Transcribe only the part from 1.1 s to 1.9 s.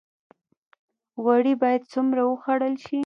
غوړي باید